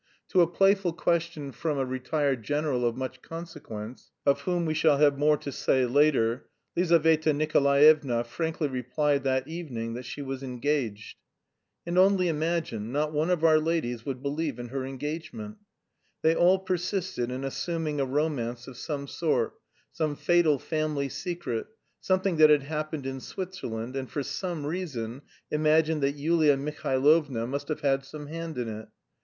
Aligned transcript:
To 0.29 0.41
a 0.41 0.47
playful 0.47 0.93
question 0.93 1.51
from 1.51 1.77
a 1.77 1.85
retired 1.85 2.41
general 2.41 2.87
of 2.87 2.97
much 2.97 3.21
consequence, 3.21 4.09
of 4.25 4.41
whom 4.41 4.65
we 4.65 4.73
shall 4.73 4.97
have 4.97 5.19
more 5.19 5.37
to 5.37 5.51
say 5.51 5.85
later, 5.85 6.47
Lizaveta 6.75 7.33
Nikolaevna 7.33 8.23
frankly 8.23 8.67
replied 8.67 9.23
that 9.25 9.47
evening 9.47 9.93
that 9.93 10.05
she 10.05 10.23
was 10.23 10.41
engaged. 10.41 11.19
And 11.85 11.99
only 11.99 12.29
imagine, 12.29 12.91
not 12.91 13.13
one 13.13 13.29
of 13.29 13.43
our 13.43 13.59
ladies 13.59 14.03
would 14.03 14.23
believe 14.23 14.57
in 14.57 14.69
her 14.69 14.87
engagement. 14.87 15.57
They 16.23 16.33
all 16.33 16.57
persisted 16.57 17.29
in 17.29 17.43
assuming 17.43 17.99
a 17.99 18.05
romance 18.07 18.67
of 18.67 18.77
some 18.77 19.05
sort, 19.07 19.53
some 19.91 20.15
fatal 20.15 20.57
family 20.57 21.09
secret, 21.09 21.67
something 21.99 22.37
that 22.37 22.49
had 22.49 22.63
happened 22.63 23.05
in 23.05 23.19
Switzerland, 23.19 23.95
and 23.95 24.09
for 24.09 24.23
some 24.23 24.65
reason 24.65 25.21
imagined 25.51 26.01
that 26.01 26.15
Yulia 26.15 26.57
Mihailovna 26.57 27.45
must 27.45 27.67
have 27.67 27.81
had 27.81 28.03
some 28.03 28.25
hand 28.25 28.57
in 28.57 28.67
it. 28.67 28.87